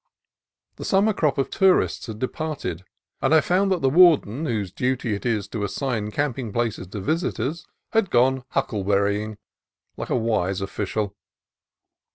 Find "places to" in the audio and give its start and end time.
6.51-6.99